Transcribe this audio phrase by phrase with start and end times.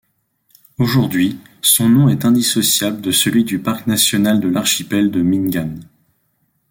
[0.79, 5.75] Aujourd'hui, son nom est indissociable de celui du parc national de l'archipel de Mingan.